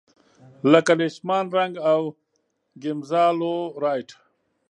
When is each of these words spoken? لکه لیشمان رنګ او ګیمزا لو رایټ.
لکه 0.71 0.93
لیشمان 0.99 1.45
رنګ 1.57 1.73
او 1.91 2.01
ګیمزا 2.81 3.25
لو 3.39 3.55
رایټ. 3.83 4.09